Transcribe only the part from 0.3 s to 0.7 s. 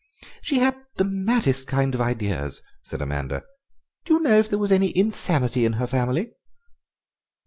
"She